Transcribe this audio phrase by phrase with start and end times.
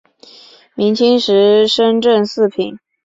[0.73, 2.79] 明清时升正四品。